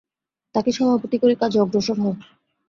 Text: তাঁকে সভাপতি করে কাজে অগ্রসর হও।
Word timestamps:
তাঁকে 0.55 0.71
সভাপতি 0.71 1.17
করে 1.17 1.33
কাজে 1.41 1.57
অগ্রসর 1.61 1.97
হও। 1.99 2.13